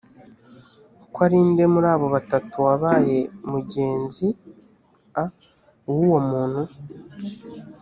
[1.13, 3.17] ko ari nde muri abo batatu wabaye
[3.49, 5.23] mugenzia
[5.87, 6.61] w uwo muntu